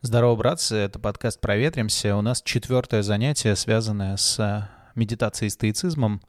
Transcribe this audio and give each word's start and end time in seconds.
Здорово, 0.00 0.36
братцы, 0.36 0.76
это 0.76 1.00
подкаст 1.00 1.40
«Проветримся». 1.40 2.14
У 2.14 2.20
нас 2.20 2.40
четвертое 2.40 3.02
занятие, 3.02 3.56
связанное 3.56 4.16
с 4.16 4.70
медитацией 4.94 5.48
и 5.48 5.50
стоицизмом. 5.50 6.22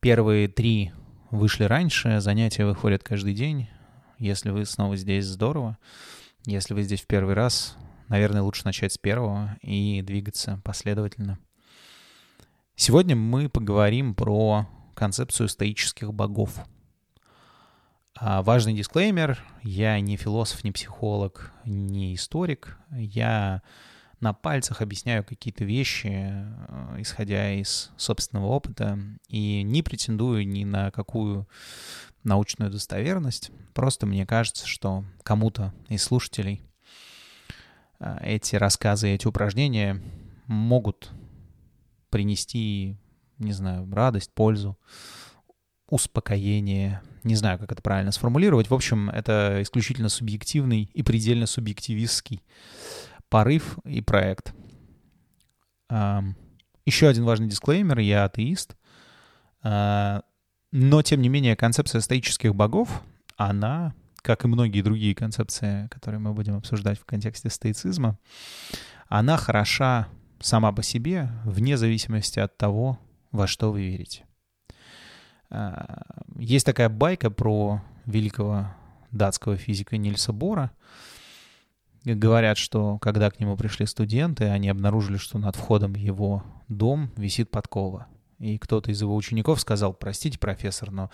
Первые 0.00 0.48
три 0.48 0.90
вышли 1.30 1.62
раньше, 1.62 2.18
занятия 2.18 2.66
выходят 2.66 3.04
каждый 3.04 3.34
день. 3.34 3.70
Если 4.18 4.50
вы 4.50 4.64
снова 4.64 4.96
здесь, 4.96 5.24
здорово. 5.26 5.78
Если 6.46 6.74
вы 6.74 6.82
здесь 6.82 7.02
в 7.02 7.06
первый 7.06 7.34
раз, 7.34 7.76
наверное, 8.08 8.42
лучше 8.42 8.62
начать 8.64 8.92
с 8.92 8.98
первого 8.98 9.56
и 9.62 10.02
двигаться 10.02 10.60
последовательно. 10.64 11.38
Сегодня 12.74 13.14
мы 13.14 13.48
поговорим 13.48 14.16
про 14.16 14.68
концепцию 14.96 15.48
стоических 15.48 16.12
богов— 16.12 16.58
важный 18.20 18.74
дисклеймер. 18.74 19.42
Я 19.62 19.98
не 20.00 20.16
философ, 20.16 20.64
не 20.64 20.72
психолог, 20.72 21.52
не 21.64 22.14
историк. 22.14 22.78
Я 22.90 23.62
на 24.20 24.34
пальцах 24.34 24.82
объясняю 24.82 25.24
какие-то 25.24 25.64
вещи, 25.64 26.10
э, 26.12 26.96
исходя 26.98 27.52
из 27.52 27.90
собственного 27.96 28.46
опыта, 28.46 28.98
и 29.28 29.62
не 29.62 29.82
претендую 29.82 30.46
ни 30.46 30.64
на 30.64 30.90
какую 30.90 31.48
научную 32.22 32.70
достоверность. 32.70 33.50
Просто 33.72 34.06
мне 34.06 34.26
кажется, 34.26 34.66
что 34.66 35.04
кому-то 35.22 35.72
из 35.88 36.02
слушателей 36.02 36.62
э, 37.98 38.18
эти 38.22 38.56
рассказы, 38.56 39.08
эти 39.08 39.26
упражнения 39.26 40.02
могут 40.46 41.10
принести, 42.10 42.98
не 43.38 43.52
знаю, 43.52 43.90
радость, 43.90 44.32
пользу, 44.34 44.78
успокоение, 45.90 47.02
не 47.24 47.34
знаю, 47.34 47.58
как 47.58 47.72
это 47.72 47.82
правильно 47.82 48.12
сформулировать. 48.12 48.70
В 48.70 48.74
общем, 48.74 49.10
это 49.10 49.58
исключительно 49.60 50.08
субъективный 50.08 50.90
и 50.94 51.02
предельно 51.02 51.46
субъективистский 51.46 52.42
порыв 53.28 53.78
и 53.84 54.00
проект. 54.00 54.54
Еще 56.86 57.08
один 57.08 57.24
важный 57.24 57.48
дисклеймер. 57.48 57.98
Я 57.98 58.24
атеист. 58.24 58.76
А, 59.62 60.22
но, 60.72 61.02
тем 61.02 61.20
не 61.20 61.28
менее, 61.28 61.56
концепция 61.56 62.00
стоических 62.00 62.54
богов, 62.54 63.02
она, 63.36 63.94
как 64.22 64.44
и 64.44 64.48
многие 64.48 64.82
другие 64.82 65.14
концепции, 65.14 65.88
которые 65.88 66.20
мы 66.20 66.32
будем 66.32 66.56
обсуждать 66.56 66.98
в 66.98 67.04
контексте 67.04 67.50
стоицизма, 67.50 68.18
она 69.08 69.36
хороша 69.36 70.08
сама 70.40 70.72
по 70.72 70.82
себе, 70.82 71.30
вне 71.44 71.76
зависимости 71.76 72.38
от 72.38 72.56
того, 72.56 72.98
во 73.30 73.46
что 73.46 73.72
вы 73.72 73.82
верите. 73.82 74.24
Есть 76.36 76.66
такая 76.66 76.88
байка 76.88 77.30
про 77.30 77.82
великого 78.06 78.68
датского 79.10 79.56
физика 79.56 79.96
Нильса 79.96 80.32
Бора. 80.32 80.70
Говорят, 82.04 82.56
что 82.56 82.98
когда 82.98 83.30
к 83.30 83.40
нему 83.40 83.56
пришли 83.56 83.84
студенты, 83.86 84.44
они 84.44 84.68
обнаружили, 84.68 85.18
что 85.18 85.38
над 85.38 85.56
входом 85.56 85.94
его 85.94 86.44
дом 86.68 87.10
висит 87.16 87.50
подкова. 87.50 88.06
И 88.38 88.56
кто-то 88.56 88.90
из 88.90 89.02
его 89.02 89.14
учеников 89.14 89.60
сказал, 89.60 89.92
простите, 89.92 90.38
профессор, 90.38 90.90
но 90.90 91.10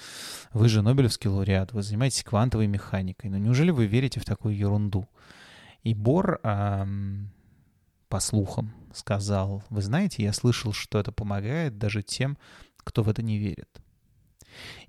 вы 0.53 0.69
же 0.69 0.81
Нобелевский 0.81 1.29
лауреат, 1.29 1.73
вы 1.73 1.83
занимаетесь 1.83 2.23
квантовой 2.23 2.69
механикой. 2.69 3.31
Ну 3.31 3.39
неужели 3.39 3.73
вы 3.73 3.87
верите 3.87 4.21
в 4.21 4.25
такую 4.25 4.57
ерунду? 4.57 5.09
И 5.83 5.93
Бор, 5.93 6.39
эм, 6.45 7.33
по 8.09 8.21
слухам, 8.21 8.73
сказал, 8.95 9.65
вы 9.71 9.83
знаете, 9.83 10.23
я 10.23 10.33
слышал, 10.33 10.73
что 10.73 11.01
это 11.01 11.11
помогает 11.11 11.79
даже 11.79 12.05
тем, 12.05 12.39
кто 12.79 13.03
в 13.03 13.09
это 13.09 13.23
не 13.23 13.39
верит. 13.39 13.81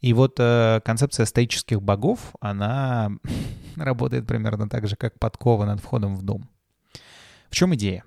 И 0.01 0.13
вот 0.13 0.35
э, 0.39 0.81
концепция 0.85 1.25
стоических 1.25 1.81
богов, 1.81 2.35
она 2.39 3.11
работает 3.75 4.27
примерно 4.27 4.69
так 4.69 4.87
же, 4.87 4.95
как 4.95 5.19
подкова 5.19 5.65
над 5.65 5.79
входом 5.79 6.15
в 6.15 6.23
дом. 6.23 6.49
В 7.49 7.55
чем 7.55 7.73
идея? 7.75 8.03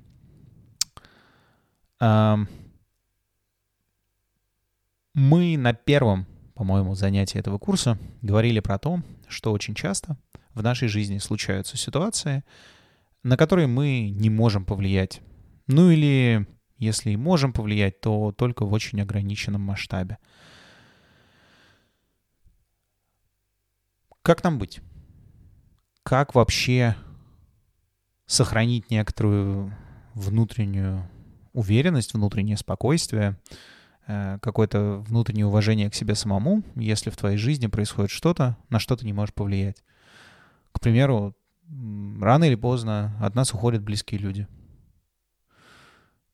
Мы 2.01 2.47
на 5.59 5.75
первом, 5.75 6.27
по-моему, 6.55 6.95
занятии 6.95 7.39
этого 7.39 7.59
курса 7.59 7.99
говорили 8.23 8.61
про 8.61 8.79
то, 8.79 9.03
что 9.29 9.53
очень 9.53 9.75
часто 9.75 10.17
в 10.55 10.63
нашей 10.63 10.89
жизни 10.89 11.19
случаются 11.19 11.77
ситуации, 11.77 12.43
на 13.23 13.37
которые 13.37 13.67
мы 13.67 14.09
не 14.11 14.31
можем 14.31 14.65
повлиять. 14.65 15.21
Ну 15.67 15.91
или 15.91 16.47
если 16.79 17.11
и 17.11 17.17
можем 17.17 17.53
повлиять, 17.53 18.01
то 18.01 18.33
только 18.33 18.65
в 18.65 18.73
очень 18.73 19.03
ограниченном 19.03 19.61
масштабе. 19.61 20.17
Как 24.23 24.45
нам 24.45 24.59
быть? 24.59 24.81
Как 26.03 26.35
вообще 26.35 26.95
сохранить 28.27 28.91
некоторую 28.91 29.75
внутреннюю 30.15 31.09
уверенность, 31.53 32.15
внутреннее 32.15 32.57
спокойствие, 32.57 33.39
э, 34.07 34.39
какое-то 34.43 34.99
внутреннее 34.99 35.47
уважение 35.47 35.91
к 35.91 35.95
себе 35.95 36.15
самому, 36.15 36.63
если 36.77 37.11
в 37.11 37.17
твоей 37.17 37.39
жизни 37.39 37.67
происходит 37.67 38.11
что-то, 38.11 38.57
на 38.69 38.79
что 38.79 38.97
ты 38.97 39.07
не 39.07 39.13
можешь 39.13 39.35
повлиять. 39.35 39.83
К 40.73 40.81
примеру, 40.81 41.35
рано 42.21 42.45
или 42.45 42.57
поздно 42.57 43.17
от 43.21 43.35
нас 43.35 43.53
уходят 43.55 43.83
близкие 43.83 44.21
люди. 44.21 44.47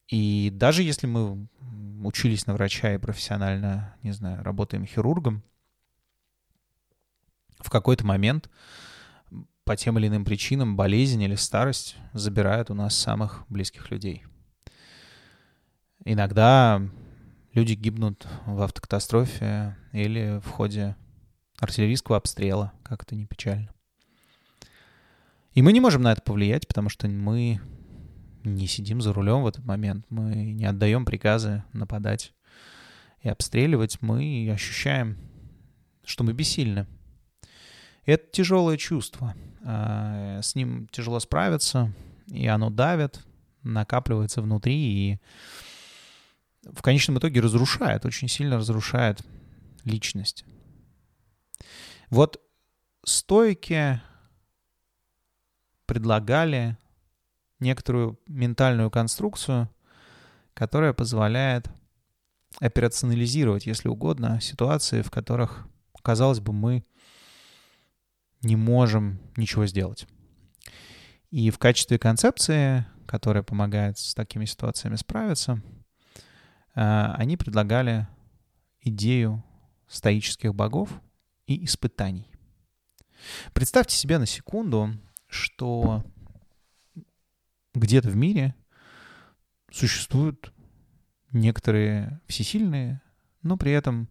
И 0.09 0.51
даже 0.53 0.83
если 0.83 1.07
мы 1.07 1.49
учились 2.05 2.47
на 2.47 2.55
врача 2.55 2.95
и 2.95 2.99
профессионально, 2.99 3.97
не 4.03 4.13
знаю, 4.13 4.43
работаем 4.43 4.87
хирургом, 4.87 5.43
в 7.59 7.71
какой-то 7.71 8.07
момент 8.07 8.51
по 9.65 9.77
тем 9.77 9.99
или 9.99 10.07
иным 10.07 10.25
причинам 10.25 10.77
болезнь 10.77 11.21
или 11.23 11.35
старость 11.35 11.97
забирают 12.13 12.71
у 12.71 12.75
нас 12.75 12.95
самых 12.95 13.45
близких 13.49 13.91
людей. 13.91 14.25
Иногда 16.05 16.81
люди 17.53 17.73
гибнут 17.73 18.27
в 18.47 18.63
автокатастрофе 18.63 19.77
или 19.93 20.41
в 20.45 20.49
ходе 20.51 20.95
артиллерийского 21.59 22.17
обстрела, 22.17 22.73
как 22.85 23.03
это 23.03 23.17
не 23.17 23.27
печально. 23.27 23.71
И 25.53 25.63
мы 25.63 25.73
не 25.73 25.81
можем 25.81 26.03
на 26.03 26.13
это 26.13 26.21
повлиять, 26.23 26.69
потому 26.69 26.89
что 26.91 27.09
мы 27.09 27.61
не 28.45 28.67
сидим 28.67 29.01
за 29.01 29.13
рулем 29.13 29.43
в 29.43 29.47
этот 29.47 29.65
момент, 29.65 30.07
мы 30.11 30.53
не 30.53 30.67
отдаем 30.67 31.05
приказы 31.05 31.65
нападать 31.73 32.35
и 33.23 33.29
обстреливать, 33.29 34.01
мы 34.03 34.49
ощущаем, 34.53 35.19
что 36.05 36.23
мы 36.23 36.33
бессильны. 36.35 36.87
Это 38.07 38.25
тяжелое 38.31 38.77
чувство. 38.77 39.35
А, 39.65 40.41
с 40.41 40.55
ним 40.55 40.89
тяжело 40.93 41.19
справиться, 41.19 41.93
и 42.29 42.47
оно 42.47 42.71
давит, 42.71 43.25
накапливается 43.63 44.41
внутри 44.41 44.75
и 44.75 45.21
в 46.63 46.83
конечном 46.83 47.19
итоге 47.19 47.41
разрушает, 47.41 48.07
очень 48.07 48.29
сильно 48.29 48.57
разрушает 48.57 49.23
личность. 49.85 50.45
Вот 52.11 52.41
стойки 53.05 54.01
предлагали 55.87 56.77
некоторую 57.61 58.19
ментальную 58.27 58.91
конструкцию, 58.91 59.69
которая 60.55 60.93
позволяет 60.93 61.69
операционализировать, 62.59 63.67
если 63.67 63.89
угодно, 63.89 64.41
ситуации, 64.41 65.03
в 65.03 65.11
которых, 65.11 65.67
казалось 66.03 66.41
бы, 66.41 66.53
мы 66.53 66.85
не 68.43 68.57
можем 68.57 69.21
ничего 69.37 69.67
сделать. 69.67 70.07
И 71.31 71.51
в 71.51 71.59
качестве 71.59 71.99
концепции, 71.99 72.87
которая 73.07 73.43
помогает 73.43 73.99
с 73.99 74.15
такими 74.15 74.45
ситуациями 74.45 74.97
справиться, 74.97 75.63
э, 76.75 77.13
они 77.15 77.37
предлагали 77.37 78.09
идею 78.81 79.45
стоических 79.89 80.55
богов 80.55 80.91
и 81.47 81.65
испытаний. 81.65 82.31
Представьте 83.53 83.97
себе 83.97 84.19
на 84.19 84.27
секунду, 84.27 84.93
что 85.29 86.05
где-то 87.75 88.09
в 88.09 88.17
мире 88.17 88.55
существуют 89.71 90.53
некоторые 91.33 92.21
всесильные, 92.27 93.03
но 93.43 93.57
при 93.57 93.73
этом 93.73 94.09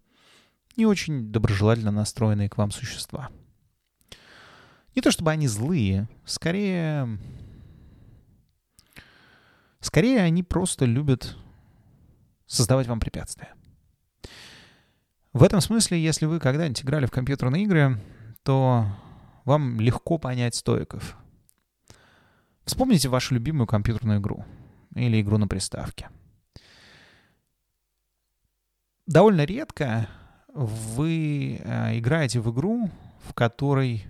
не 0.75 0.85
очень 0.85 1.31
доброжелательно 1.31 1.91
настроенные 1.91 2.49
к 2.49 2.57
вам 2.57 2.71
существа— 2.71 3.29
не 4.95 5.01
то 5.01 5.11
чтобы 5.11 5.31
они 5.31 5.47
злые, 5.47 6.07
скорее... 6.25 7.19
Скорее 9.79 10.21
они 10.21 10.41
просто 10.41 10.85
любят 10.85 11.37
создавать 12.47 12.87
вам 12.87 12.99
препятствия. 12.99 13.53
В 15.31 15.43
этом 15.43 15.61
смысле, 15.61 16.01
если 16.01 16.25
вы 16.25 16.39
когда-нибудь 16.39 16.81
играли 16.81 17.05
в 17.05 17.11
компьютерные 17.11 17.63
игры, 17.63 18.01
то 18.43 18.87
вам 19.43 19.79
легко 19.79 20.17
понять 20.17 20.55
стоиков. 20.55 21.15
Вспомните 22.63 23.09
вашу 23.09 23.35
любимую 23.35 23.67
компьютерную 23.67 24.19
игру 24.19 24.43
или 24.95 25.21
игру 25.21 25.37
на 25.37 25.47
приставке. 25.47 26.09
Довольно 29.05 29.45
редко 29.45 30.07
вы 30.47 31.61
э, 31.63 31.99
играете 31.99 32.39
в 32.39 32.51
игру, 32.51 32.89
в 33.27 33.33
которой 33.33 34.07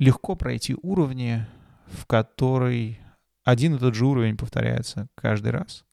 легко 0.00 0.34
пройти 0.34 0.74
уровни, 0.82 1.46
в 1.86 2.06
которой 2.06 2.98
один 3.44 3.76
и 3.76 3.78
тот 3.78 3.94
же 3.94 4.06
уровень 4.06 4.36
повторяется 4.36 5.08
каждый 5.14 5.52
раз, 5.52 5.84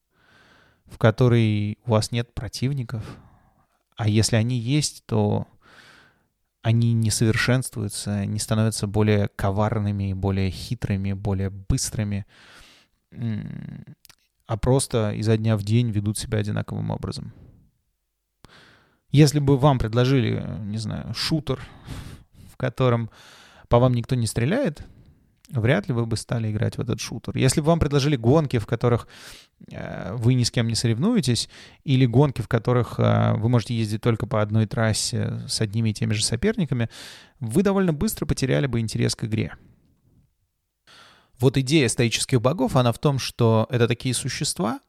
в 0.86 0.98
которой 0.98 1.78
у 1.86 1.92
вас 1.92 2.12
нет 2.12 2.34
противников, 2.34 3.04
а 3.98 4.08
если 4.08 4.38
они 4.38 4.58
есть, 4.58 5.06
то 5.06 5.46
они 6.62 6.94
не 6.94 7.12
совершенствуются, 7.12 8.26
не 8.26 8.40
становятся 8.40 8.88
более 8.88 9.28
коварными, 9.28 10.14
более 10.14 10.52
хитрыми, 10.52 11.12
более 11.14 11.50
быстрыми, 11.50 12.26
а 13.12 14.58
просто 14.58 15.12
изо 15.12 15.36
дня 15.36 15.58
в 15.58 15.64
день 15.64 15.92
ведут 15.92 16.18
себя 16.18 16.40
одинаковым 16.40 16.92
образом. 16.92 17.34
Если 19.10 19.40
бы 19.40 19.58
вам 19.58 19.80
предложили, 19.80 20.46
не 20.62 20.78
знаю, 20.78 21.14
шутер, 21.14 21.60
в 22.54 22.56
котором 22.56 23.10
по 23.70 23.80
вам 23.80 23.94
никто 23.94 24.16
не 24.16 24.28
стреляет, 24.28 24.84
вряд 25.50 25.88
ли 25.88 25.94
вы 25.94 26.06
бы 26.06 26.18
стали 26.18 26.52
играть 26.52 26.78
в 26.78 26.82
этот 26.82 27.00
шутер. 27.00 27.38
Если 27.38 27.62
бы 27.62 27.68
вам 27.68 27.80
предложили 27.80 28.16
гонки, 28.16 28.60
в 28.60 28.66
которых 28.66 29.08
э, 29.72 30.14
вы 30.16 30.34
ни 30.34 30.44
с 30.44 30.52
кем 30.52 30.68
не 30.68 30.76
соревнуетесь, 30.76 31.50
или 31.84 32.06
гонки, 32.06 32.42
в 32.42 32.48
которых 32.48 33.00
э, 33.00 33.34
вы 33.38 33.50
можете 33.50 33.76
ездить 33.76 34.02
только 34.02 34.28
по 34.28 34.42
одной 34.42 34.66
трассе 34.66 35.42
с 35.48 35.62
одними 35.62 35.90
и 35.90 35.94
теми 35.94 36.14
же 36.14 36.24
соперниками, 36.24 36.90
вы 37.40 37.64
довольно 37.64 37.94
быстро 37.94 38.26
потеряли 38.26 38.68
бы 38.68 38.80
интерес 38.80 39.16
к 39.16 39.24
игре. 39.24 39.54
Вот 41.40 41.56
идея 41.58 41.88
стоических 41.88 42.42
богов, 42.42 42.76
она 42.76 42.92
в 42.92 43.00
том, 43.00 43.20
что 43.20 43.68
это 43.70 43.88
такие 43.88 44.16
существа, 44.16 44.80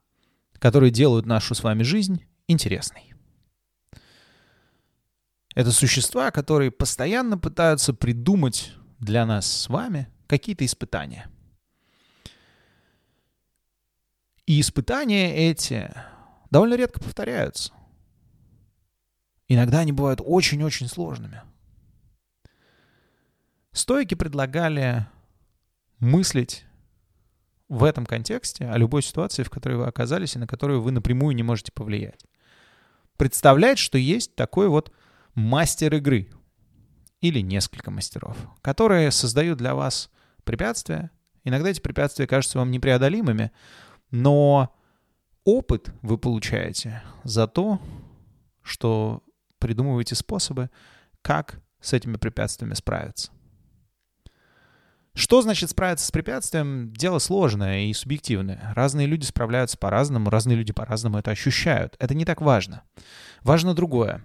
которые 0.58 0.90
делают 0.90 1.26
нашу 1.26 1.54
с 1.54 1.62
вами 1.62 1.82
жизнь 1.82 2.24
интересной. 2.48 3.07
Это 5.58 5.72
существа, 5.72 6.30
которые 6.30 6.70
постоянно 6.70 7.36
пытаются 7.36 7.92
придумать 7.92 8.74
для 9.00 9.26
нас 9.26 9.44
с 9.44 9.68
вами 9.68 10.06
какие-то 10.28 10.64
испытания. 10.64 11.28
И 14.46 14.60
испытания 14.60 15.36
эти 15.50 15.92
довольно 16.52 16.74
редко 16.74 17.00
повторяются. 17.00 17.72
Иногда 19.48 19.80
они 19.80 19.90
бывают 19.90 20.20
очень-очень 20.24 20.86
сложными. 20.86 21.42
Стойки 23.72 24.14
предлагали 24.14 25.08
мыслить 25.98 26.66
в 27.68 27.82
этом 27.82 28.06
контексте 28.06 28.68
о 28.68 28.78
любой 28.78 29.02
ситуации, 29.02 29.42
в 29.42 29.50
которой 29.50 29.78
вы 29.78 29.88
оказались 29.88 30.36
и 30.36 30.38
на 30.38 30.46
которую 30.46 30.82
вы 30.82 30.92
напрямую 30.92 31.34
не 31.34 31.42
можете 31.42 31.72
повлиять. 31.72 32.24
Представлять, 33.16 33.80
что 33.80 33.98
есть 33.98 34.36
такой 34.36 34.68
вот 34.68 34.92
мастер 35.38 35.94
игры 35.94 36.28
или 37.20 37.40
несколько 37.40 37.90
мастеров, 37.90 38.36
которые 38.60 39.10
создают 39.10 39.58
для 39.58 39.74
вас 39.74 40.10
препятствия. 40.44 41.10
Иногда 41.44 41.70
эти 41.70 41.80
препятствия 41.80 42.26
кажутся 42.26 42.58
вам 42.58 42.70
непреодолимыми, 42.70 43.52
но 44.10 44.74
опыт 45.44 45.92
вы 46.02 46.18
получаете 46.18 47.02
за 47.24 47.46
то, 47.46 47.80
что 48.62 49.22
придумываете 49.58 50.14
способы, 50.14 50.70
как 51.22 51.60
с 51.80 51.92
этими 51.92 52.16
препятствиями 52.16 52.74
справиться. 52.74 53.30
Что 55.14 55.42
значит 55.42 55.70
справиться 55.70 56.06
с 56.06 56.10
препятствием? 56.10 56.92
Дело 56.92 57.18
сложное 57.18 57.86
и 57.86 57.92
субъективное. 57.92 58.72
Разные 58.76 59.06
люди 59.06 59.24
справляются 59.24 59.76
по-разному, 59.76 60.30
разные 60.30 60.56
люди 60.56 60.72
по-разному 60.72 61.18
это 61.18 61.30
ощущают. 61.30 61.96
Это 61.98 62.14
не 62.14 62.24
так 62.24 62.40
важно. 62.40 62.82
Важно 63.42 63.74
другое. 63.74 64.22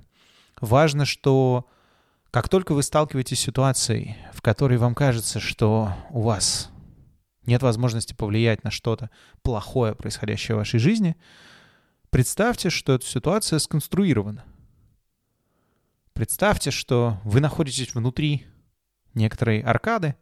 Важно, 0.64 1.04
что 1.04 1.68
как 2.32 2.48
только 2.48 2.74
вы 2.74 2.84
сталкиваетесь 2.84 3.38
с 3.38 3.44
ситуацией, 3.44 4.16
в 4.32 4.42
которой 4.42 4.78
вам 4.78 4.96
кажется, 4.96 5.42
что 5.42 5.94
у 6.10 6.22
вас 6.22 6.72
нет 7.46 7.62
возможности 7.62 8.14
повлиять 8.14 8.64
на 8.64 8.72
что-то 8.72 9.10
плохое, 9.42 9.94
происходящее 9.94 10.56
в 10.56 10.60
вашей 10.60 10.80
жизни, 10.80 11.18
представьте, 12.12 12.70
что 12.70 12.94
эта 12.94 13.06
ситуация 13.06 13.60
сконструирована. 13.60 14.46
Представьте, 16.14 16.72
что 16.72 17.20
вы 17.26 17.42
находитесь 17.42 17.94
внутри 17.94 18.48
некоторой 19.16 19.60
аркады, 19.60 20.16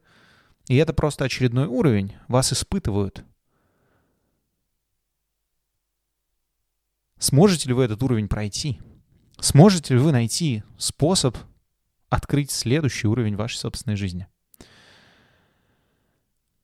и 0.68 0.76
это 0.76 0.92
просто 0.92 1.26
очередной 1.26 1.68
уровень, 1.68 2.16
вас 2.28 2.52
испытывают. 2.52 3.24
Сможете 7.20 7.68
ли 7.68 7.76
вы 7.76 7.84
этот 7.84 8.02
уровень 8.02 8.28
пройти? 8.28 8.82
Сможете 9.42 9.96
ли 9.96 10.00
вы 10.00 10.12
найти 10.12 10.64
способ 10.78 11.36
открыть 12.10 12.52
следующий 12.52 13.08
уровень 13.08 13.36
вашей 13.36 13.58
собственной 13.58 13.96
жизни. 13.96 14.28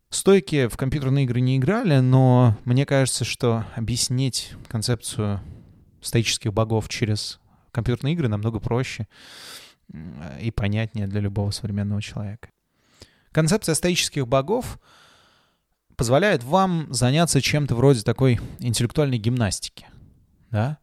Стойки 0.09 0.67
в 0.67 0.77
компьютерные 0.77 1.25
игры 1.25 1.41
не 1.41 1.57
играли, 1.57 1.99
но 1.99 2.55
мне 2.65 2.85
кажется, 2.85 3.25
что 3.25 3.65
объяснить 3.75 4.53
концепцию 4.67 5.41
стоических 6.01 6.53
богов 6.53 6.87
через 6.87 7.39
компьютерные 7.71 8.13
игры 8.13 8.27
намного 8.27 8.59
проще 8.59 9.07
и 10.39 10.51
понятнее 10.51 11.07
для 11.07 11.21
любого 11.21 11.51
современного 11.51 12.01
человека. 12.01 12.49
Концепция 13.31 13.73
стоических 13.73 14.27
богов 14.27 14.79
позволяет 15.95 16.43
вам 16.43 16.93
заняться 16.93 17.41
чем-то 17.41 17.75
вроде 17.75 18.03
такой 18.03 18.39
интеллектуальной 18.59 19.17
гимнастики. 19.17 19.87
Да? 20.51 20.77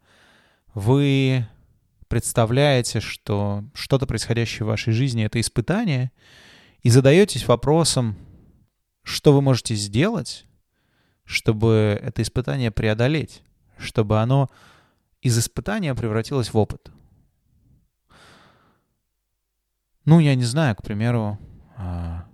Вы 0.75 1.46
представляете, 2.09 3.01
что 3.01 3.65
что-то 3.75 4.06
происходящее 4.06 4.65
в 4.65 4.69
вашей 4.69 4.93
жизни— 4.93 5.25
это 5.27 5.41
испытание, 5.41 6.11
и 6.83 6.91
задаетесь 6.91 7.49
вопросом, 7.49 8.17
что 9.03 9.33
вы 9.33 9.43
можете 9.43 9.75
сделать, 9.75 10.47
чтобы 11.25 11.99
это 12.03 12.23
испытание 12.23 12.71
преодолеть, 12.71 13.43
чтобы 13.79 14.21
оно 14.21 14.51
из 15.23 15.39
испытания 15.39 15.95
превратилось 15.95 16.53
в 16.53 16.59
опыт. 16.59 16.91
Ну, 20.05 20.21
я 20.21 20.35
не 20.35 20.45
знаю, 20.45 20.77
к 20.77 20.83
примеру, 20.83 21.39
а, 21.77 22.27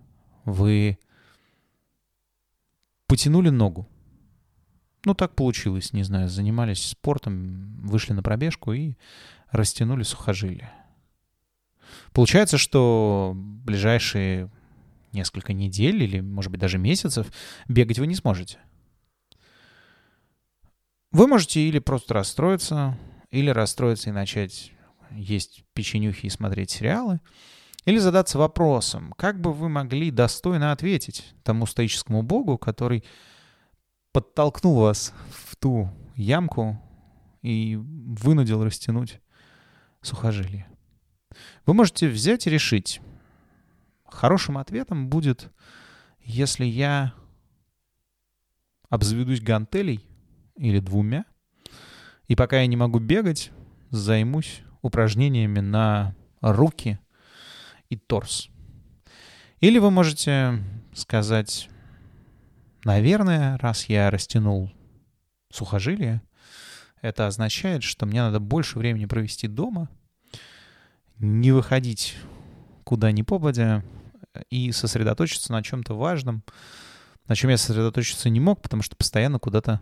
вы 0.44 0.98
потянули 3.06 3.50
ногу. 3.50 3.88
Ну, 5.04 5.14
так 5.14 5.34
получилось, 5.34 5.92
не 5.92 6.02
знаю, 6.02 6.28
занимались 6.28 6.90
спортом, 6.90 7.76
вышли 7.82 8.12
на 8.12 8.22
пробежку 8.22 8.72
и 8.72 8.94
растянули 9.50 10.02
сухожилие. 10.02 10.72
Получается, 12.12 12.58
что 12.58 13.32
ближайшие 13.34 14.50
несколько 15.12 15.52
недель 15.52 16.02
или, 16.02 16.20
может 16.20 16.50
быть, 16.50 16.60
даже 16.60 16.78
месяцев 16.78 17.26
бегать 17.68 17.98
вы 17.98 18.06
не 18.06 18.14
сможете. 18.14 18.58
Вы 21.12 21.26
можете 21.26 21.60
или 21.60 21.80
просто 21.80 22.14
расстроиться, 22.14 22.96
или 23.30 23.50
расстроиться 23.50 24.10
и 24.10 24.12
начать 24.12 24.72
есть 25.10 25.64
печенюхи 25.74 26.26
и 26.26 26.30
смотреть 26.30 26.70
сериалы, 26.70 27.20
или 27.84 27.98
задаться 27.98 28.38
вопросом, 28.38 29.12
как 29.16 29.40
бы 29.40 29.52
вы 29.52 29.68
могли 29.68 30.10
достойно 30.10 30.70
ответить 30.72 31.34
тому 31.42 31.66
стоическому 31.66 32.22
богу, 32.22 32.58
который 32.58 33.04
подтолкнул 34.12 34.76
вас 34.76 35.12
в 35.30 35.56
ту 35.56 35.90
ямку 36.14 36.80
и 37.42 37.76
вынудил 37.76 38.62
растянуть 38.62 39.20
сухожилия. 40.02 40.68
Вы 41.66 41.74
можете 41.74 42.08
взять 42.08 42.46
и 42.46 42.50
решить. 42.50 43.00
Хорошим 44.04 44.58
ответом 44.58 45.08
будет, 45.08 45.50
если 46.20 46.64
я 46.64 47.14
обзаведусь 48.88 49.40
гантелей 49.40 50.04
или 50.56 50.80
двумя, 50.80 51.24
и 52.26 52.36
пока 52.36 52.60
я 52.60 52.66
не 52.66 52.76
могу 52.76 52.98
бегать, 52.98 53.50
займусь 53.90 54.62
упражнениями 54.82 55.60
на 55.60 56.14
руки 56.40 56.98
и 57.88 57.96
торс. 57.96 58.48
Или 59.60 59.78
вы 59.78 59.90
можете 59.90 60.62
сказать, 60.94 61.68
наверное, 62.84 63.58
раз 63.58 63.86
я 63.86 64.10
растянул 64.10 64.72
сухожилие, 65.50 66.22
это 67.02 67.26
означает, 67.26 67.82
что 67.82 68.06
мне 68.06 68.22
надо 68.22 68.40
больше 68.40 68.78
времени 68.78 69.06
провести 69.06 69.48
дома, 69.48 69.88
не 71.18 71.52
выходить 71.52 72.16
куда 72.84 73.12
ни 73.12 73.22
попадя 73.22 73.84
и 74.48 74.72
сосредоточиться 74.72 75.52
на 75.52 75.62
чем-то 75.62 75.94
важном, 75.94 76.42
на 77.28 77.36
чем 77.36 77.50
я 77.50 77.56
сосредоточиться 77.56 78.28
не 78.28 78.40
мог, 78.40 78.62
потому 78.62 78.82
что 78.82 78.96
постоянно 78.96 79.38
куда-то 79.38 79.80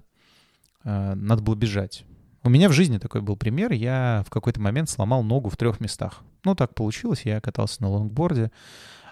э, 0.85 1.15
надо 1.15 1.43
было 1.43 1.55
бежать. 1.55 2.05
У 2.45 2.51
меня 2.51 2.69
в 2.69 2.73
жизни 2.73 2.99
такой 2.99 3.21
был 3.21 3.37
пример. 3.37 3.73
Я 3.73 4.25
в 4.27 4.31
какой-то 4.31 4.61
момент 4.61 4.89
сломал 4.89 5.23
ногу 5.23 5.51
в 5.51 5.57
трех 5.57 5.81
местах. 5.81 6.23
Ну, 6.45 6.55
так 6.55 6.75
получилось. 6.75 7.23
Я 7.25 7.41
катался 7.41 7.83
на 7.83 7.89
лонгборде. 7.89 8.53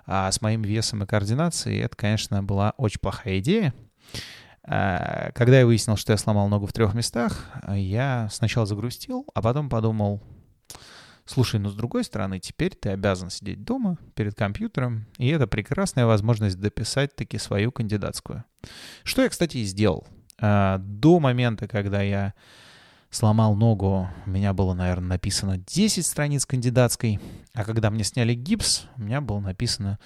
А 0.07 0.31
с 0.31 0.41
моим 0.41 0.63
весом 0.63 1.03
и 1.03 1.07
координацией 1.07 1.81
это, 1.81 1.97
конечно, 1.97 2.43
была 2.43 2.73
очень 2.77 3.01
плохая 3.01 3.41
идея. 3.41 3.75
А, 4.67 5.31
когда 5.33 5.61
я 5.61 5.67
выяснил, 5.67 5.97
что 5.97 6.13
я 6.13 6.17
сломал 6.17 6.49
ногу 6.49 6.67
в 6.67 6.73
трех 6.73 6.95
местах, 6.95 7.47
я 7.69 8.29
сначала 8.31 8.67
загрустил, 8.67 9.27
а 9.35 9.43
потом 9.43 9.69
подумал, 9.69 10.23
Слушай, 11.27 11.59
ну 11.59 11.69
с 11.69 11.75
другой 11.75 12.05
стороны, 12.05 12.39
теперь 12.39 12.77
ты 12.77 12.91
обязан 12.91 13.31
сидеть 13.31 13.65
дома 13.65 13.99
перед 14.15 14.37
компьютером, 14.37 15.07
и 15.19 15.27
это 15.27 15.49
прекрасная 15.49 16.07
возможность 16.07 16.61
дописать 16.61 17.17
таки 17.17 17.37
свою 17.37 17.73
кандидатскую. 17.73 18.45
Что 19.03 19.23
я, 19.23 19.29
кстати, 19.29 19.59
и 19.59 19.65
сделал. 19.65 20.07
А, 20.39 20.79
до 20.79 21.19
момента, 21.19 21.67
когда 21.67 22.01
я 22.01 22.33
сломал 23.11 23.57
ногу, 23.57 24.09
у 24.25 24.31
меня 24.31 24.53
было, 24.53 24.73
наверное, 24.73 25.09
написано 25.09 25.59
10 25.59 26.07
страниц 26.07 26.47
кандидатской, 26.47 27.19
а 27.55 27.65
когда 27.65 27.91
мне 27.91 28.05
сняли 28.05 28.35
гипс, 28.35 28.85
у 28.97 29.03
меня 29.03 29.21
было 29.21 29.41
написано 29.41 29.99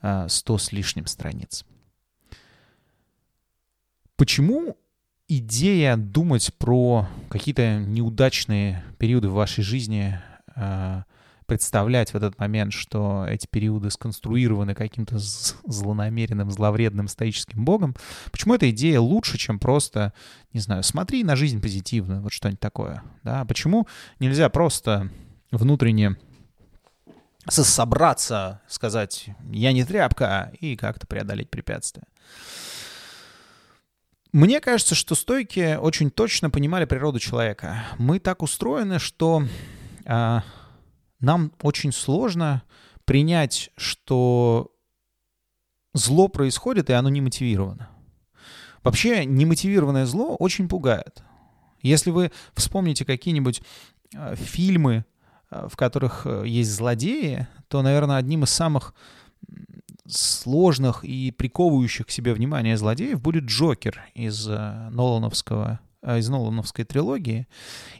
а, 0.02 0.28
с 0.28 0.72
лишним 0.72 1.06
страниц. 1.06 1.64
Почему 4.18 4.76
идея 5.28 5.96
думать 5.96 6.52
про 6.58 7.06
какие-то 7.30 7.78
неудачные 7.78 8.82
периоды 8.98 9.28
в 9.28 9.34
вашей 9.34 9.62
жизни, 9.62 10.18
а, 10.56 11.04
представлять 11.46 12.12
в 12.12 12.16
этот 12.16 12.36
момент, 12.40 12.72
что 12.72 13.24
эти 13.28 13.46
периоды 13.46 13.92
сконструированы 13.92 14.74
каким-то 14.74 15.18
злонамеренным, 15.20 16.50
зловредным 16.50 17.06
стоическим 17.06 17.64
богом, 17.64 17.94
почему 18.32 18.54
эта 18.56 18.68
идея 18.70 18.98
лучше, 18.98 19.38
чем 19.38 19.60
просто, 19.60 20.12
не 20.52 20.58
знаю, 20.58 20.82
смотри 20.82 21.22
на 21.22 21.36
жизнь 21.36 21.62
позитивно, 21.62 22.20
вот 22.20 22.32
что-нибудь 22.32 22.58
такое, 22.58 23.04
да? 23.22 23.44
Почему 23.44 23.86
нельзя 24.18 24.48
просто 24.48 25.12
внутренне 25.52 26.16
собраться, 27.46 28.62
сказать 28.66 29.28
«я 29.52 29.72
не 29.72 29.84
тряпка» 29.84 30.50
и 30.58 30.74
как-то 30.74 31.06
преодолеть 31.06 31.50
препятствия? 31.50 32.02
Мне 34.32 34.60
кажется, 34.60 34.94
что 34.94 35.14
стойки 35.14 35.76
очень 35.76 36.10
точно 36.10 36.50
понимали 36.50 36.84
природу 36.84 37.18
человека. 37.18 37.84
Мы 37.98 38.18
так 38.18 38.42
устроены, 38.42 38.98
что 38.98 39.42
а, 40.04 40.42
нам 41.18 41.52
очень 41.62 41.92
сложно 41.92 42.62
принять, 43.06 43.70
что 43.78 44.70
зло 45.94 46.28
происходит, 46.28 46.90
и 46.90 46.92
оно 46.92 47.08
не 47.08 47.22
мотивировано. 47.22 47.88
Вообще, 48.84 49.24
немотивированное 49.24 50.04
зло 50.04 50.36
очень 50.36 50.68
пугает. 50.68 51.22
Если 51.80 52.10
вы 52.10 52.30
вспомните 52.54 53.06
какие-нибудь 53.06 53.62
а, 54.14 54.36
фильмы, 54.36 55.06
а, 55.48 55.68
в 55.68 55.76
которых 55.76 56.26
э, 56.26 56.42
есть 56.46 56.70
злодеи, 56.70 57.48
то, 57.68 57.80
наверное, 57.80 58.16
одним 58.16 58.44
из 58.44 58.50
самых 58.50 58.94
сложных 60.08 61.04
и 61.04 61.30
приковывающих 61.30 62.06
к 62.06 62.10
себе 62.10 62.32
внимание 62.34 62.76
злодеев 62.76 63.20
будет 63.20 63.44
Джокер 63.44 64.00
из 64.14 64.48
э, 64.48 64.88
Нолановского 64.90 65.80
э, 66.02 66.18
из 66.18 66.28
Нолановской 66.28 66.84
трилогии. 66.84 67.46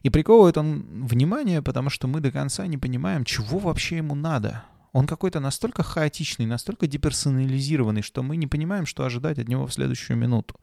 И 0.03 0.11
приковывает 0.11 0.57
он 0.57 1.07
внимание, 1.07 1.63
потому 1.63 1.91
что 1.91 2.09
мы 2.09 2.21
до 2.21 2.31
конца 2.31 2.67
не 2.67 2.79
понимаем, 2.79 3.25
чего 3.25 3.59
вообще 3.59 3.99
ему 3.99 4.15
надо. 4.15 4.65
Он 4.93 5.07
какой-то 5.07 5.39
настолько 5.39 5.83
хаотичный, 5.83 6.47
настолько 6.47 6.87
деперсонализированный, 6.87 8.03
что 8.03 8.23
мы 8.23 8.37
не 8.37 8.47
понимаем, 8.47 8.87
что 8.87 9.05
ожидать 9.05 9.39
от 9.39 9.49
него 9.49 9.67
в 9.67 9.73
следующую 9.73 10.17
минуту. 10.17 10.59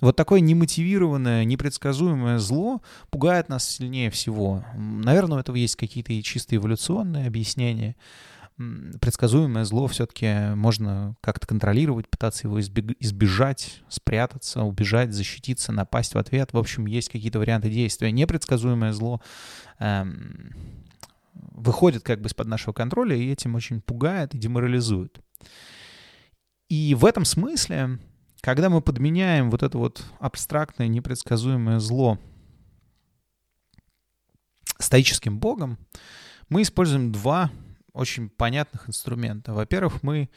Вот 0.00 0.16
такое 0.16 0.40
немотивированное, 0.40 1.44
непредсказуемое 1.44 2.38
зло 2.38 2.80
пугает 3.10 3.48
нас 3.48 3.68
сильнее 3.68 4.10
всего. 4.10 4.64
Наверное, 4.74 5.38
у 5.38 5.40
этого 5.40 5.56
есть 5.56 5.76
какие-то 5.76 6.22
чисто 6.22 6.56
эволюционные 6.56 7.26
объяснения 7.26 7.96
предсказуемое 9.00 9.64
зло 9.64 9.86
все-таки 9.86 10.54
можно 10.54 11.16
как-то 11.20 11.46
контролировать, 11.46 12.08
пытаться 12.08 12.46
его 12.46 12.60
избежать, 12.60 13.82
спрятаться, 13.88 14.62
убежать, 14.62 15.12
защититься, 15.12 15.72
напасть 15.72 16.14
в 16.14 16.18
ответ. 16.18 16.52
В 16.52 16.58
общем, 16.58 16.86
есть 16.86 17.08
какие-то 17.08 17.38
варианты 17.38 17.70
действия. 17.70 18.12
Непредсказуемое 18.12 18.92
зло 18.92 19.20
эм, 19.78 20.52
выходит 21.34 22.02
как 22.02 22.20
бы 22.20 22.28
из-под 22.28 22.48
нашего 22.48 22.72
контроля 22.72 23.16
и 23.16 23.30
этим 23.30 23.54
очень 23.54 23.80
пугает 23.80 24.34
и 24.34 24.38
деморализует. 24.38 25.20
И 26.68 26.94
в 26.94 27.04
этом 27.04 27.24
смысле, 27.24 27.98
когда 28.42 28.68
мы 28.68 28.80
подменяем 28.80 29.50
вот 29.50 29.62
это 29.62 29.78
вот 29.78 30.04
абстрактное, 30.18 30.88
непредсказуемое 30.88 31.78
зло 31.78 32.18
стоическим 34.78 35.38
богом, 35.38 35.78
мы 36.48 36.62
используем 36.62 37.12
два 37.12 37.50
очень 37.92 38.28
понятных 38.28 38.88
инструментов. 38.88 39.56
Во-первых, 39.56 40.02
мы 40.02 40.30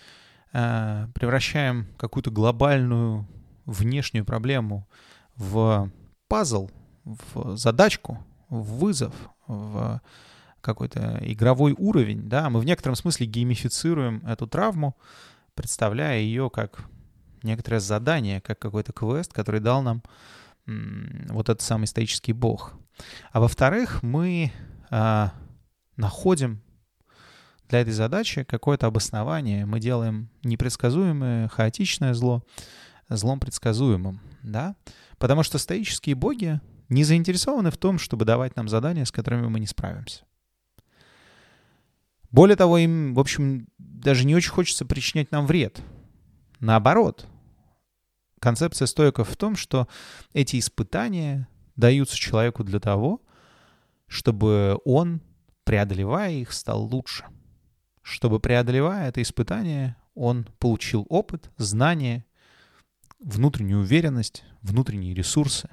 э, 0.53 1.07
превращаем 1.13 1.88
какую-то 1.98 2.31
глобальную 2.31 3.27
внешнюю 3.65 4.25
проблему 4.25 4.88
в 5.36 5.91
пазл, 6.27 6.69
в 7.03 7.57
задачку, 7.57 8.24
в 8.50 8.79
вызов, 8.79 9.13
в 9.48 10.01
какой-то 10.62 11.19
игровой 11.22 11.75
уровень, 11.77 12.29
да, 12.29 12.50
мы 12.50 12.60
в 12.62 12.65
некотором 12.65 12.95
смысле 12.95 13.27
геймифицируем 13.27 14.25
эту 14.25 14.48
травму, 14.48 14.95
представляя 15.55 16.19
ее 16.19 16.50
как 16.50 16.86
некоторое 17.43 17.81
задание, 17.81 18.39
как 18.39 18.60
какой-то 18.60 18.93
квест, 18.93 19.33
который 19.33 19.60
дал 19.60 19.81
нам 19.81 20.01
вот 20.65 21.50
этот 21.50 21.62
самый 21.62 21.88
стоический 21.88 22.33
бог. 22.33 22.74
А 23.33 23.41
во-вторых, 23.41 24.01
мы 24.01 24.53
э, 24.89 25.29
находим 25.98 26.62
для 27.70 27.82
этой 27.82 27.93
задачи 27.93 28.43
какое-то 28.43 28.88
обоснование. 28.88 29.65
Мы 29.65 29.79
делаем 29.79 30.29
непредсказуемое, 30.43 31.48
хаотичное 31.48 32.13
зло 32.13 32.43
злом 33.10 33.39
предсказуемым, 33.39 34.22
да? 34.41 34.75
Потому 35.17 35.43
что 35.43 35.58
стоические 35.58 36.15
боги 36.15 36.60
не 36.89 37.03
заинтересованы 37.03 37.72
в 37.72 37.77
том, 37.77 38.00
чтобы 38.00 38.25
давать 38.25 38.55
нам 38.55 38.67
задания, 38.67 39.05
с 39.05 39.12
которыми 39.12 39.48
мы 39.48 39.60
не 39.60 39.67
справимся. 39.67 40.24
Более 42.32 42.55
того, 42.55 42.77
им, 42.79 43.13
в 43.13 43.20
общем, 43.20 43.67
даже 43.77 44.25
не 44.25 44.36
очень 44.36 44.51
хочется 44.51 44.86
причинять 44.86 45.32
нам 45.32 45.46
вред. 45.46 45.82
Наоборот, 46.60 47.27
концепция 48.39 48.86
стоиков 48.88 49.29
в 49.29 49.38
том, 49.38 49.55
что 49.55 49.88
эти 50.34 50.58
испытания 50.58 51.48
даются 51.75 52.17
человеку 52.17 52.63
для 52.63 52.79
того, 52.79 53.22
чтобы 54.08 54.79
он, 54.86 55.22
преодолевая 55.63 56.32
их, 56.32 56.51
стал 56.51 56.84
лучше— 56.84 57.25
чтобы, 58.03 58.39
преодолевая 58.39 59.10
это 59.10 59.22
испытание, 59.22 59.95
он 60.13 60.48
получил 60.60 61.07
опыт, 61.10 61.50
знания, 61.57 62.25
внутреннюю 63.19 63.81
уверенность, 63.81 64.43
внутренние 64.62 65.15
ресурсы. 65.15 65.69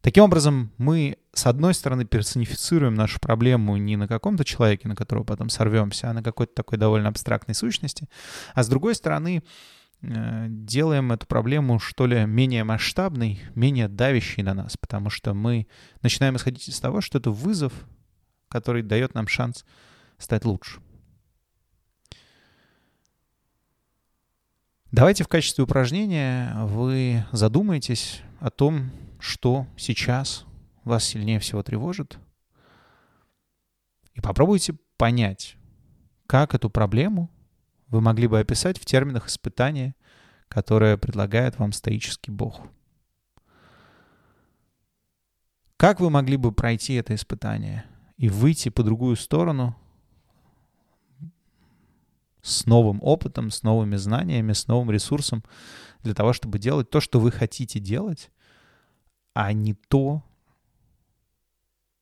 Таким 0.00 0.24
образом, 0.24 0.72
мы, 0.78 1.18
с 1.32 1.46
одной 1.46 1.74
стороны, 1.74 2.04
персонифицируем 2.04 2.94
нашу 2.94 3.18
проблему 3.20 3.76
не 3.76 3.96
на 3.96 4.06
каком-то 4.06 4.44
человеке, 4.44 4.88
на 4.88 4.94
которого 4.94 5.24
потом 5.24 5.48
сорвемся, 5.48 6.10
а 6.10 6.12
на 6.12 6.22
какой-то 6.22 6.54
такой 6.54 6.78
довольно 6.78 7.08
абстрактной 7.08 7.54
сущности, 7.54 8.08
а 8.54 8.62
с 8.62 8.68
другой 8.68 8.94
стороны, 8.94 9.42
э, 10.02 10.46
делаем 10.48 11.12
эту 11.12 11.26
проблему, 11.26 11.78
что 11.78 12.06
ли, 12.06 12.26
менее 12.26 12.64
масштабной, 12.64 13.40
менее 13.54 13.88
давящей 13.88 14.42
на 14.42 14.54
нас, 14.54 14.76
потому 14.76 15.10
что 15.10 15.34
мы 15.34 15.66
начинаем 16.02 16.36
исходить 16.36 16.68
из 16.68 16.78
того, 16.78 17.00
что 17.00 17.18
это 17.18 17.30
вызов, 17.30 17.72
который 18.48 18.82
дает 18.82 19.14
нам 19.14 19.26
шанс 19.26 19.64
стать 20.18 20.44
лучше. 20.44 20.80
Давайте 24.90 25.22
в 25.22 25.28
качестве 25.28 25.64
упражнения 25.64 26.54
вы 26.64 27.22
задумаетесь 27.30 28.22
о 28.40 28.50
том, 28.50 28.90
что 29.20 29.66
сейчас 29.76 30.46
вас 30.82 31.04
сильнее 31.04 31.40
всего 31.40 31.62
тревожит, 31.62 32.18
и 34.14 34.22
попробуйте 34.22 34.76
понять, 34.96 35.56
как 36.26 36.54
эту 36.54 36.70
проблему 36.70 37.30
вы 37.88 38.00
могли 38.00 38.28
бы 38.28 38.40
описать 38.40 38.80
в 38.80 38.86
терминах 38.86 39.28
испытания, 39.28 39.94
которое 40.48 40.96
предлагает 40.96 41.58
вам 41.58 41.72
стоический 41.72 42.32
бог. 42.32 42.62
Как 45.76 46.00
вы 46.00 46.08
могли 46.08 46.38
бы 46.38 46.50
пройти 46.50 46.94
это 46.94 47.14
испытание 47.14 47.84
и 48.16 48.30
выйти 48.30 48.70
по 48.70 48.82
другую 48.82 49.16
сторону 49.16 49.76
с 52.42 52.66
новым 52.66 53.00
опытом, 53.02 53.50
с 53.50 53.62
новыми 53.62 53.96
знаниями, 53.96 54.52
с 54.52 54.66
новым 54.68 54.90
ресурсом 54.90 55.44
для 56.02 56.14
того, 56.14 56.32
чтобы 56.32 56.58
делать 56.58 56.90
то, 56.90 57.00
что 57.00 57.20
вы 57.20 57.30
хотите 57.30 57.80
делать, 57.80 58.30
а 59.34 59.52
не 59.52 59.74
то, 59.74 60.22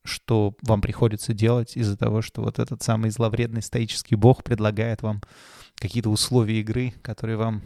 что 0.05 0.57
вам 0.62 0.81
приходится 0.81 1.35
делать 1.35 1.76
из-за 1.76 1.97
того, 1.97 2.23
что 2.23 2.43
вот 2.43 2.59
этот 2.59 2.83
самый 2.83 3.11
зловредный 3.11 3.62
стоический 3.62 4.16
бог 4.16 4.45
предлагает 4.45 5.02
вам 5.02 5.23
какие-то 5.76 6.11
условия 6.11 6.61
игры, 6.61 6.93
которые 7.02 7.37
вам 7.37 7.62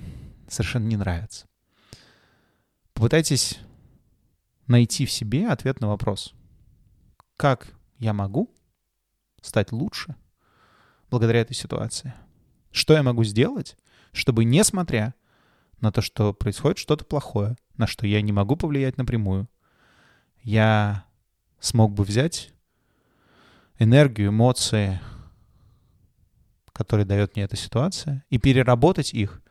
совершенно 0.49 0.87
не 0.87 0.97
нравятся. 0.97 1.47
Попытайтесь 2.95 3.59
найти 4.67 5.07
в 5.07 5.11
себе 5.11 5.49
ответ 5.49 5.81
на 5.81 5.89
вопрос. 5.89 6.35
Как 7.37 7.73
я 7.99 8.13
могу 8.13 8.55
стать 9.43 9.73
лучше 9.73 10.17
благодаря 11.11 11.41
этой 11.41 11.55
ситуации? 11.55 12.15
Что 12.71 12.95
я 12.95 13.03
могу 13.03 13.25
сделать, 13.25 13.77
чтобы, 14.13 14.45
несмотря 14.45 15.15
на 15.81 15.93
то, 15.93 16.03
что 16.03 16.33
происходит 16.33 16.79
что-то 16.79 17.05
плохое, 17.05 17.57
на 17.77 17.87
что 17.87 18.07
я 18.07 18.21
не 18.23 18.33
могу 18.33 18.57
повлиять 18.57 18.97
напрямую, 18.97 19.49
я 20.43 21.05
смог 21.59 21.93
бы 21.93 22.05
взять 22.05 22.53
энергию, 23.79 24.29
эмоции, 24.29 25.01
которые 26.73 27.07
дает 27.07 27.35
мне 27.35 27.45
эта 27.45 27.57
ситуация, 27.57 28.25
и 28.31 28.39
переработать 28.39 29.13
их 29.13 29.43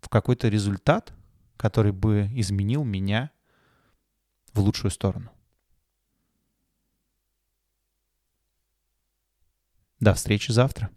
в 0.00 0.08
какой-то 0.08 0.48
результат, 0.48 1.12
который 1.56 1.92
бы 1.92 2.28
изменил 2.34 2.84
меня 2.84 3.30
в 4.52 4.60
лучшую 4.60 4.90
сторону. 4.90 5.30
До 10.00 10.12
встречи 10.12 10.50
завтра. 10.50 10.90